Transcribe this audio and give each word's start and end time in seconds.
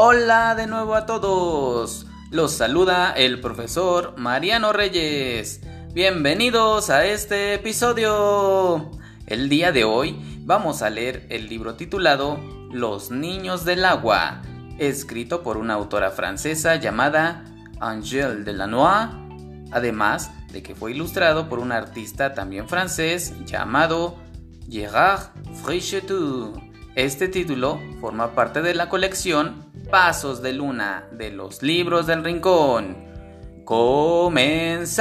Hola 0.00 0.54
de 0.54 0.68
nuevo 0.68 0.94
a 0.94 1.06
todos. 1.06 2.06
Los 2.30 2.52
saluda 2.52 3.10
el 3.10 3.40
profesor 3.40 4.14
Mariano 4.16 4.72
Reyes. 4.72 5.60
Bienvenidos 5.92 6.88
a 6.88 7.04
este 7.04 7.54
episodio. 7.54 8.92
El 9.26 9.48
día 9.48 9.72
de 9.72 9.82
hoy 9.82 10.16
vamos 10.44 10.82
a 10.82 10.90
leer 10.90 11.26
el 11.30 11.48
libro 11.48 11.74
titulado 11.74 12.38
Los 12.70 13.10
Niños 13.10 13.64
del 13.64 13.84
Agua, 13.84 14.40
escrito 14.78 15.42
por 15.42 15.56
una 15.56 15.74
autora 15.74 16.12
francesa 16.12 16.76
llamada 16.76 17.44
Angèle 17.80 18.44
Delanois, 18.44 19.08
además 19.72 20.30
de 20.52 20.62
que 20.62 20.76
fue 20.76 20.92
ilustrado 20.92 21.48
por 21.48 21.58
un 21.58 21.72
artista 21.72 22.34
también 22.34 22.68
francés 22.68 23.34
llamado 23.46 24.14
Gérard 24.70 25.32
Frichetou. 25.64 26.52
Este 26.94 27.26
título 27.26 27.80
forma 28.00 28.36
parte 28.36 28.62
de 28.62 28.74
la 28.74 28.88
colección 28.88 29.67
Pasos 29.90 30.42
de 30.42 30.52
Luna 30.52 31.08
de 31.12 31.30
los 31.30 31.62
libros 31.62 32.06
del 32.06 32.22
Rincón. 32.22 33.08
¡Comenzamos! 33.64 34.92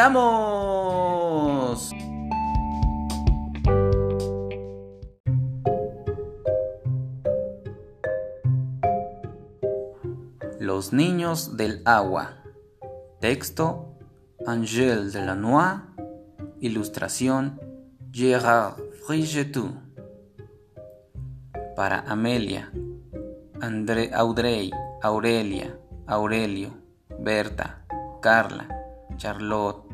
Los 10.58 10.94
niños 10.94 11.58
del 11.58 11.82
agua. 11.84 12.44
Texto 13.20 13.98
Angèle 14.46 15.12
Delanois. 15.12 15.82
Ilustración 16.62 17.60
Gérard 18.14 18.78
Frigetou. 19.06 19.74
Para 21.76 22.00
Amelia, 22.08 22.72
Audrey, 23.60 24.72
Aurelia, 25.02 25.80
Aurelio, 26.06 26.72
Berta, 27.20 27.84
Carla, 28.22 28.68
Charlotte, 29.18 29.88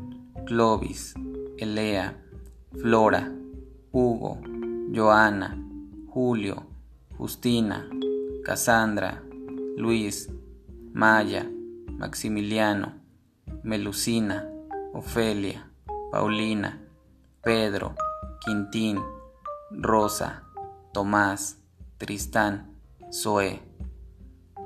Clovis, 0.44 1.14
Elea, 1.56 2.14
Flora, 2.72 3.32
Hugo, 3.90 4.38
Joana, 4.90 5.56
Julio, 6.08 6.66
Justina, 7.16 7.88
Cassandra, 8.44 9.22
Luis, 9.76 10.28
Maya, 10.92 11.48
Maximiliano, 11.88 13.00
Melusina, 13.62 14.46
Ofelia, 14.92 15.70
Paulina, 16.10 16.80
Pedro, 17.42 17.94
Quintín, 18.44 19.00
Rosa, 19.70 20.42
Tomás, 20.92 21.58
Tristán, 21.96 22.73
Zoe, 23.14 23.62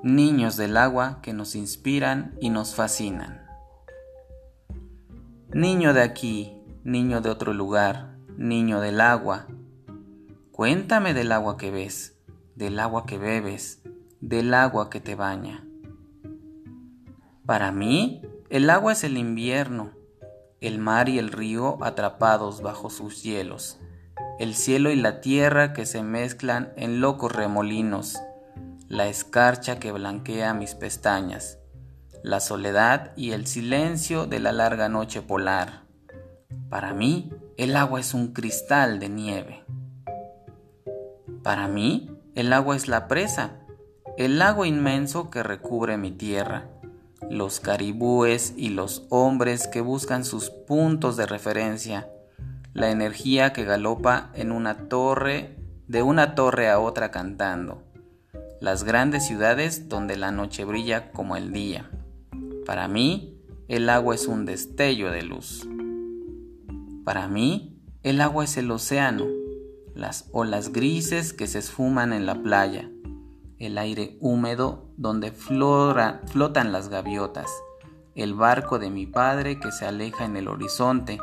niños 0.02 0.56
del 0.56 0.78
agua 0.78 1.20
que 1.20 1.34
nos 1.34 1.54
inspiran 1.54 2.34
y 2.40 2.48
nos 2.48 2.74
fascinan. 2.74 3.46
Niño 5.52 5.92
de 5.92 6.00
aquí, 6.00 6.58
niño 6.82 7.20
de 7.20 7.28
otro 7.28 7.52
lugar, 7.52 8.16
niño 8.38 8.80
del 8.80 9.02
agua, 9.02 9.48
cuéntame 10.50 11.12
del 11.12 11.32
agua 11.32 11.58
que 11.58 11.70
ves, 11.70 12.16
del 12.54 12.78
agua 12.78 13.04
que 13.04 13.18
bebes, 13.18 13.82
del 14.22 14.54
agua 14.54 14.88
que 14.88 15.00
te 15.00 15.14
baña. 15.14 15.66
Para 17.44 17.70
mí, 17.70 18.22
el 18.48 18.70
agua 18.70 18.92
es 18.92 19.04
el 19.04 19.18
invierno, 19.18 19.90
el 20.62 20.78
mar 20.78 21.10
y 21.10 21.18
el 21.18 21.32
río 21.32 21.84
atrapados 21.84 22.62
bajo 22.62 22.88
sus 22.88 23.22
hielos, 23.22 23.78
el 24.38 24.54
cielo 24.54 24.90
y 24.90 24.96
la 24.96 25.20
tierra 25.20 25.74
que 25.74 25.84
se 25.84 26.02
mezclan 26.02 26.72
en 26.76 27.02
locos 27.02 27.30
remolinos, 27.30 28.18
la 28.88 29.06
escarcha 29.06 29.78
que 29.78 29.92
blanquea 29.92 30.54
mis 30.54 30.74
pestañas, 30.74 31.58
la 32.22 32.40
soledad 32.40 33.12
y 33.16 33.32
el 33.32 33.46
silencio 33.46 34.26
de 34.26 34.40
la 34.40 34.50
larga 34.50 34.88
noche 34.88 35.20
polar. 35.20 35.82
Para 36.70 36.94
mí, 36.94 37.30
el 37.58 37.76
agua 37.76 38.00
es 38.00 38.14
un 38.14 38.32
cristal 38.32 38.98
de 38.98 39.10
nieve. 39.10 39.62
Para 41.42 41.68
mí, 41.68 42.10
el 42.34 42.50
agua 42.50 42.76
es 42.76 42.88
la 42.88 43.08
presa, 43.08 43.58
el 44.16 44.38
lago 44.38 44.64
inmenso 44.64 45.28
que 45.28 45.42
recubre 45.42 45.98
mi 45.98 46.10
tierra, 46.10 46.70
los 47.28 47.60
caribúes 47.60 48.54
y 48.56 48.70
los 48.70 49.04
hombres 49.10 49.68
que 49.68 49.82
buscan 49.82 50.24
sus 50.24 50.48
puntos 50.48 51.18
de 51.18 51.26
referencia, 51.26 52.08
la 52.72 52.90
energía 52.90 53.52
que 53.52 53.64
galopa 53.64 54.30
en 54.32 54.50
una 54.50 54.88
torre, 54.88 55.58
de 55.88 56.02
una 56.02 56.34
torre 56.34 56.70
a 56.70 56.78
otra 56.78 57.10
cantando 57.10 57.87
las 58.60 58.84
grandes 58.84 59.26
ciudades 59.26 59.88
donde 59.88 60.16
la 60.16 60.32
noche 60.32 60.64
brilla 60.64 61.12
como 61.12 61.36
el 61.36 61.52
día. 61.52 61.90
Para 62.66 62.88
mí, 62.88 63.40
el 63.68 63.88
agua 63.88 64.14
es 64.14 64.26
un 64.26 64.44
destello 64.44 65.10
de 65.10 65.22
luz. 65.22 65.68
Para 67.04 67.28
mí, 67.28 67.80
el 68.02 68.20
agua 68.20 68.44
es 68.44 68.56
el 68.56 68.70
océano, 68.70 69.26
las 69.94 70.28
olas 70.32 70.72
grises 70.72 71.32
que 71.32 71.46
se 71.46 71.58
esfuman 71.58 72.12
en 72.12 72.26
la 72.26 72.42
playa, 72.42 72.90
el 73.58 73.78
aire 73.78 74.16
húmedo 74.20 74.90
donde 74.96 75.32
flotan 75.32 76.72
las 76.72 76.88
gaviotas, 76.88 77.50
el 78.14 78.34
barco 78.34 78.78
de 78.78 78.90
mi 78.90 79.06
padre 79.06 79.60
que 79.60 79.70
se 79.70 79.86
aleja 79.86 80.24
en 80.24 80.36
el 80.36 80.48
horizonte, 80.48 81.18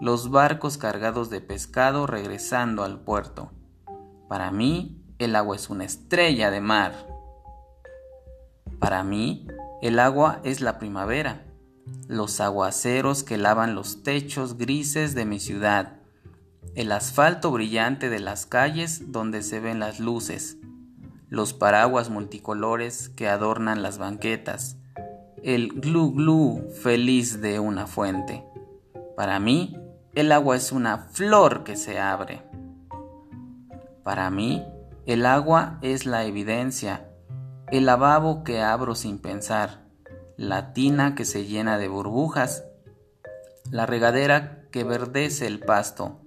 los 0.00 0.30
barcos 0.30 0.78
cargados 0.78 1.30
de 1.30 1.40
pescado 1.40 2.06
regresando 2.06 2.82
al 2.82 3.00
puerto. 3.00 3.52
Para 4.28 4.50
mí, 4.50 5.01
el 5.24 5.36
agua 5.36 5.56
es 5.56 5.70
una 5.70 5.84
estrella 5.84 6.50
de 6.50 6.60
mar. 6.60 7.06
Para 8.78 9.04
mí, 9.04 9.46
el 9.80 9.98
agua 9.98 10.40
es 10.44 10.60
la 10.60 10.78
primavera, 10.78 11.44
los 12.08 12.40
aguaceros 12.40 13.22
que 13.22 13.38
lavan 13.38 13.74
los 13.74 14.02
techos 14.02 14.58
grises 14.58 15.14
de 15.14 15.24
mi 15.24 15.40
ciudad, 15.40 16.00
el 16.74 16.92
asfalto 16.92 17.50
brillante 17.50 18.08
de 18.08 18.20
las 18.20 18.46
calles 18.46 19.12
donde 19.12 19.42
se 19.42 19.60
ven 19.60 19.78
las 19.78 20.00
luces, 20.00 20.56
los 21.28 21.52
paraguas 21.52 22.10
multicolores 22.10 23.08
que 23.08 23.28
adornan 23.28 23.82
las 23.82 23.98
banquetas, 23.98 24.76
el 25.42 25.68
glu 25.68 26.12
glu 26.12 26.68
feliz 26.82 27.40
de 27.40 27.58
una 27.58 27.86
fuente. 27.86 28.44
Para 29.16 29.40
mí, 29.40 29.76
el 30.14 30.30
agua 30.32 30.56
es 30.56 30.72
una 30.72 30.98
flor 30.98 31.64
que 31.64 31.76
se 31.76 31.98
abre. 31.98 32.42
Para 34.02 34.30
mí, 34.30 34.64
el 35.04 35.26
agua 35.26 35.78
es 35.82 36.06
la 36.06 36.24
evidencia, 36.26 37.08
el 37.72 37.86
lavabo 37.86 38.44
que 38.44 38.60
abro 38.60 38.94
sin 38.94 39.18
pensar, 39.18 39.82
la 40.36 40.72
tina 40.72 41.16
que 41.16 41.24
se 41.24 41.44
llena 41.44 41.76
de 41.76 41.88
burbujas, 41.88 42.64
la 43.72 43.84
regadera 43.84 44.68
que 44.70 44.84
verdece 44.84 45.48
el 45.48 45.58
pasto, 45.58 46.20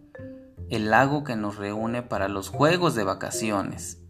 el 0.70 0.90
lago 0.90 1.24
que 1.24 1.38
nos 1.38 1.56
reúne 1.56 2.02
para 2.02 2.28
los 2.28 2.50
juegos 2.50 2.96
de 2.96 3.06
vacaciones. 3.06 4.02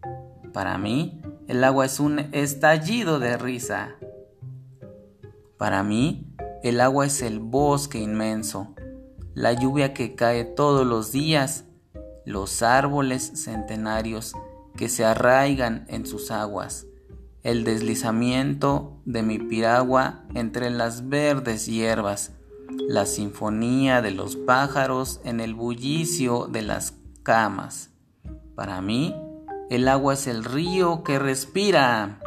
Para 0.52 0.78
mí, 0.78 1.22
el 1.46 1.62
agua 1.62 1.84
es 1.84 2.00
un 2.00 2.18
estallido 2.32 3.20
de 3.20 3.36
risa. 3.36 3.94
Para 5.58 5.84
mí, 5.84 6.34
el 6.64 6.80
agua 6.80 7.06
es 7.06 7.22
el 7.22 7.38
bosque 7.38 7.98
inmenso, 7.98 8.74
la 9.32 9.52
lluvia 9.52 9.94
que 9.94 10.16
cae 10.16 10.44
todos 10.44 10.84
los 10.84 11.12
días, 11.12 11.66
los 12.24 12.62
árboles 12.62 13.44
centenarios 13.44 14.34
que 14.76 14.88
se 14.88 15.04
arraigan 15.04 15.86
en 15.88 16.06
sus 16.06 16.30
aguas, 16.30 16.86
el 17.42 17.64
deslizamiento 17.64 19.00
de 19.04 19.22
mi 19.22 19.38
piragua 19.38 20.24
entre 20.34 20.70
las 20.70 21.08
verdes 21.08 21.66
hierbas, 21.66 22.32
la 22.88 23.06
sinfonía 23.06 24.02
de 24.02 24.10
los 24.10 24.36
pájaros 24.36 25.20
en 25.24 25.40
el 25.40 25.54
bullicio 25.54 26.46
de 26.46 26.62
las 26.62 26.94
camas. 27.22 27.90
Para 28.54 28.80
mí, 28.80 29.14
el 29.70 29.88
agua 29.88 30.14
es 30.14 30.26
el 30.26 30.44
río 30.44 31.02
que 31.02 31.18
respira. 31.18 32.20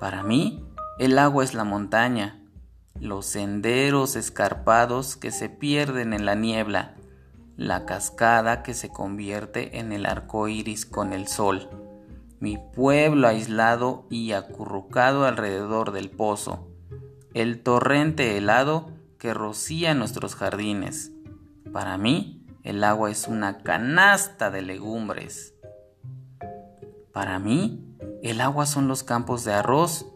Para 0.00 0.22
mí, 0.22 0.64
el 0.98 1.18
agua 1.18 1.44
es 1.44 1.54
la 1.54 1.64
montaña, 1.64 2.42
los 3.00 3.26
senderos 3.26 4.16
escarpados 4.16 5.16
que 5.16 5.30
se 5.30 5.48
pierden 5.48 6.12
en 6.12 6.24
la 6.24 6.34
niebla, 6.34 6.94
la 7.56 7.86
cascada 7.86 8.62
que 8.62 8.74
se 8.74 8.88
convierte 8.88 9.78
en 9.78 9.92
el 9.92 10.06
arco 10.06 10.48
iris 10.48 10.86
con 10.86 11.12
el 11.12 11.28
sol, 11.28 11.68
mi 12.40 12.58
pueblo 12.58 13.28
aislado 13.28 14.06
y 14.10 14.32
acurrucado 14.32 15.24
alrededor 15.24 15.92
del 15.92 16.10
pozo, 16.10 16.68
el 17.32 17.62
torrente 17.62 18.36
helado 18.36 18.90
que 19.18 19.32
rocía 19.32 19.94
nuestros 19.94 20.34
jardines. 20.34 21.12
Para 21.72 21.96
mí, 21.96 22.44
el 22.62 22.82
agua 22.84 23.10
es 23.10 23.28
una 23.28 23.58
canasta 23.58 24.50
de 24.50 24.62
legumbres. 24.62 25.54
Para 27.12 27.38
mí, 27.38 27.84
el 28.22 28.40
agua 28.40 28.66
son 28.66 28.88
los 28.88 29.02
campos 29.02 29.44
de 29.44 29.52
arroz, 29.52 30.06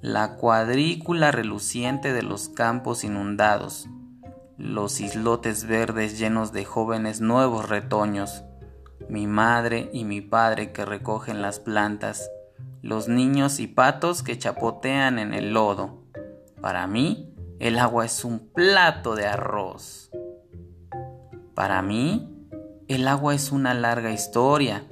la 0.00 0.36
cuadrícula 0.36 1.32
reluciente 1.32 2.12
de 2.12 2.22
los 2.22 2.48
campos 2.48 3.04
inundados, 3.04 3.88
los 4.62 5.00
islotes 5.00 5.66
verdes 5.66 6.20
llenos 6.20 6.52
de 6.52 6.64
jóvenes 6.64 7.20
nuevos 7.20 7.68
retoños, 7.68 8.44
mi 9.08 9.26
madre 9.26 9.90
y 9.92 10.04
mi 10.04 10.20
padre 10.20 10.70
que 10.70 10.84
recogen 10.84 11.42
las 11.42 11.58
plantas, 11.58 12.30
los 12.80 13.08
niños 13.08 13.58
y 13.58 13.66
patos 13.66 14.22
que 14.22 14.38
chapotean 14.38 15.18
en 15.18 15.34
el 15.34 15.52
lodo. 15.52 16.04
Para 16.60 16.86
mí, 16.86 17.34
el 17.58 17.76
agua 17.76 18.04
es 18.04 18.24
un 18.24 18.52
plato 18.52 19.16
de 19.16 19.26
arroz. 19.26 20.12
Para 21.54 21.82
mí, 21.82 22.46
el 22.86 23.08
agua 23.08 23.34
es 23.34 23.50
una 23.50 23.74
larga 23.74 24.12
historia, 24.12 24.86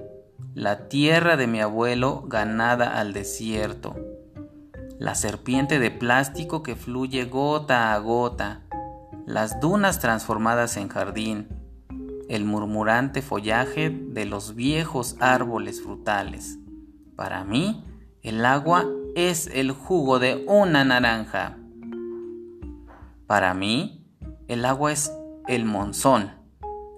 la 0.53 0.89
tierra 0.89 1.37
de 1.37 1.47
mi 1.47 1.61
abuelo 1.61 2.25
ganada 2.27 2.99
al 2.99 3.13
desierto, 3.13 3.95
la 4.99 5.15
serpiente 5.15 5.79
de 5.79 5.93
plástico 5.93 6.65
que 6.65 6.75
fluye 6.75 7.27
gota 7.27 7.95
a 7.95 7.99
gota, 7.99 8.65
las 9.31 9.61
dunas 9.61 9.99
transformadas 9.99 10.77
en 10.77 10.89
jardín, 10.89 11.49
el 12.29 12.45
murmurante 12.45 13.23
follaje 13.23 13.91
de 13.91 14.25
los 14.25 14.55
viejos 14.55 15.17
árboles 15.21 15.83
frutales. 15.83 16.59
Para 17.17 17.45
mí, 17.45 17.85
el 18.23 18.45
agua 18.45 18.87
es 19.15 19.47
el 19.49 19.73
jugo 19.73 20.19
de 20.19 20.45
una 20.47 20.85
naranja. 20.85 21.57
Para 23.27 23.55
mí, 23.55 24.07
el 24.49 24.65
agua 24.65 24.93
es 24.93 25.13
el 25.47 25.65
monzón 25.65 26.41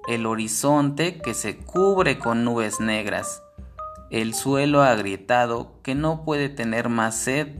el 0.08 0.26
horizonte 0.26 1.20
que 1.20 1.34
se 1.34 1.58
cubre 1.58 2.18
con 2.18 2.44
nubes 2.44 2.80
negras, 2.80 3.42
el 4.10 4.34
suelo 4.34 4.82
agrietado 4.82 5.80
que 5.82 5.94
no 5.94 6.24
puede 6.24 6.48
tener 6.48 6.88
más 6.88 7.16
sed, 7.16 7.58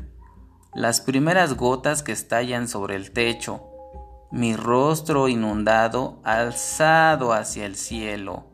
las 0.74 1.00
primeras 1.00 1.54
gotas 1.54 2.02
que 2.02 2.12
estallan 2.12 2.66
sobre 2.66 2.96
el 2.96 3.12
techo, 3.12 3.62
mi 4.32 4.56
rostro 4.56 5.28
inundado 5.28 6.20
alzado 6.24 7.32
hacia 7.32 7.66
el 7.66 7.76
cielo. 7.76 8.46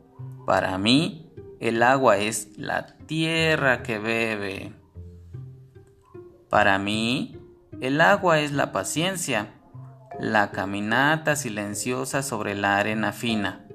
Para 0.45 0.77
mí, 0.77 1.31
el 1.59 1.81
agua 1.81 2.17
es 2.17 2.57
la 2.57 2.85
tierra 3.07 3.81
que 3.81 3.97
bebe. 3.97 4.73
Para 6.49 6.77
mí, 6.77 7.39
el 7.81 8.01
agua 8.01 8.39
es 8.39 8.51
la 8.51 8.71
paciencia, 8.71 9.53
la 10.19 10.51
caminata 10.51 11.35
silenciosa 11.35 12.21
sobre 12.21 12.55
la 12.55 12.77
arena 12.77 13.13
fina 13.13 13.65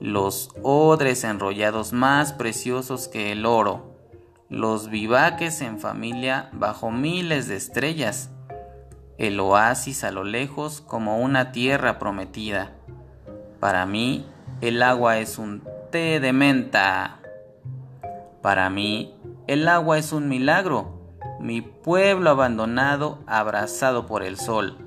los 0.00 0.50
odres 0.62 1.24
enrollados 1.24 1.92
más 1.92 2.32
preciosos 2.32 3.08
que 3.08 3.32
el 3.32 3.46
oro, 3.46 3.96
los 4.48 4.90
vivaques 4.90 5.60
en 5.60 5.78
familia 5.78 6.50
bajo 6.52 6.90
miles 6.90 7.48
de 7.48 7.56
estrellas, 7.56 8.30
el 9.18 9.40
oasis 9.40 10.04
a 10.04 10.10
lo 10.10 10.24
lejos 10.24 10.80
como 10.80 11.18
una 11.18 11.52
tierra 11.52 11.98
prometida. 11.98 12.72
Para 13.60 13.86
mí, 13.86 14.26
el 14.60 14.82
agua 14.82 15.18
es 15.18 15.38
un 15.38 15.62
té 15.90 16.20
de 16.20 16.32
menta. 16.32 17.20
Para 18.42 18.70
mí, 18.70 19.14
el 19.46 19.68
agua 19.68 19.98
es 19.98 20.12
un 20.12 20.28
milagro, 20.28 21.14
mi 21.40 21.60
pueblo 21.62 22.30
abandonado 22.30 23.20
abrazado 23.26 24.06
por 24.06 24.22
el 24.22 24.38
sol, 24.38 24.78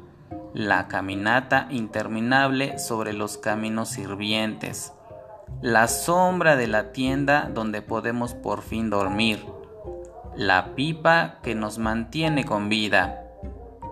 la 0.54 0.88
caminata 0.88 1.68
interminable 1.70 2.80
sobre 2.80 3.14
los 3.14 3.38
caminos 3.38 3.90
sirvientes 3.90 4.94
la 5.62 5.90
sombra 5.90 6.56
de 6.56 6.68
la 6.68 6.94
tienda 6.94 7.50
donde 7.54 7.82
podemos 7.82 8.34
por 8.34 8.62
fin 8.62 8.90
dormir, 8.90 9.46
la 10.36 10.74
pipa 10.74 11.40
que 11.44 11.54
nos 11.54 11.80
mantiene 11.80 12.46
con 12.46 12.70
vida. 12.70 13.26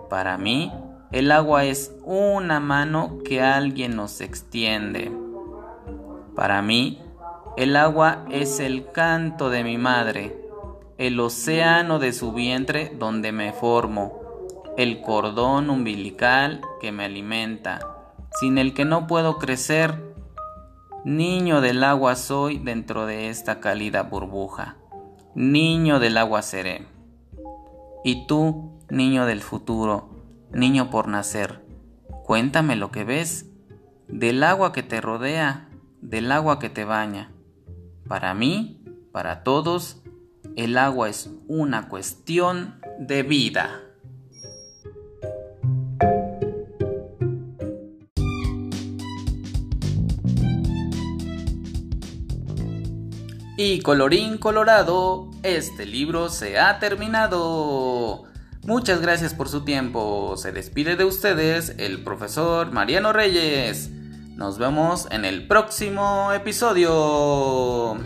Para 0.08 0.38
mí, 0.38 0.72
el 1.12 1.30
agua 1.32 1.64
es 1.64 1.94
una 2.04 2.60
mano 2.60 3.18
que 3.24 3.42
alguien 3.42 3.96
nos 3.96 4.20
extiende. 4.20 5.12
Para 6.34 6.62
mí, 6.62 7.02
el 7.56 7.76
agua 7.76 8.24
es 8.30 8.60
el 8.60 8.90
canto 8.92 9.50
de 9.50 9.64
mi 9.64 9.78
madre, 9.78 10.40
el 10.96 11.18
océano 11.20 11.98
de 11.98 12.12
su 12.12 12.32
vientre 12.32 12.92
donde 12.98 13.32
me 13.32 13.52
formo, 13.52 14.20
el 14.76 15.00
cordón 15.00 15.70
umbilical 15.70 16.60
que 16.80 16.92
me 16.92 17.04
alimenta, 17.04 17.80
sin 18.40 18.58
el 18.58 18.74
que 18.74 18.84
no 18.84 19.06
puedo 19.06 19.38
crecer 19.38 20.08
Niño 21.04 21.60
del 21.60 21.84
agua 21.84 22.16
soy 22.16 22.58
dentro 22.58 23.06
de 23.06 23.30
esta 23.30 23.60
cálida 23.60 24.02
burbuja. 24.02 24.76
Niño 25.36 26.00
del 26.00 26.18
agua 26.18 26.42
seré. 26.42 26.86
Y 28.04 28.26
tú, 28.26 28.77
niño 28.90 29.26
del 29.26 29.40
futuro, 29.40 30.10
niño 30.52 30.90
por 30.90 31.08
nacer, 31.08 31.64
cuéntame 32.24 32.76
lo 32.76 32.90
que 32.90 33.04
ves 33.04 33.46
del 34.08 34.42
agua 34.42 34.72
que 34.72 34.82
te 34.82 35.00
rodea, 35.00 35.68
del 36.00 36.32
agua 36.32 36.58
que 36.58 36.70
te 36.70 36.84
baña. 36.84 37.30
Para 38.08 38.34
mí, 38.34 38.82
para 39.12 39.42
todos, 39.42 40.02
el 40.56 40.78
agua 40.78 41.08
es 41.08 41.30
una 41.46 41.88
cuestión 41.88 42.80
de 42.98 43.22
vida. 43.22 43.82
Y 53.60 53.80
colorín 53.80 54.38
colorado, 54.38 55.30
este 55.42 55.84
libro 55.84 56.28
se 56.28 56.60
ha 56.60 56.78
terminado. 56.78 58.22
Muchas 58.68 59.00
gracias 59.00 59.32
por 59.32 59.48
su 59.48 59.64
tiempo. 59.64 60.36
Se 60.36 60.52
despide 60.52 60.94
de 60.96 61.06
ustedes 61.06 61.74
el 61.78 62.04
profesor 62.04 62.70
Mariano 62.70 63.14
Reyes. 63.14 63.88
Nos 64.36 64.58
vemos 64.58 65.08
en 65.10 65.24
el 65.24 65.48
próximo 65.48 66.34
episodio. 66.34 67.96